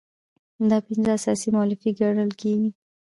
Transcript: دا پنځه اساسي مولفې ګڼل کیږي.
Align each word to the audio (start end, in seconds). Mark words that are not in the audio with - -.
دا 0.69 0.77
پنځه 0.87 1.09
اساسي 1.17 1.49
مولفې 1.55 1.89
ګڼل 1.99 2.31
کیږي. 2.41 2.69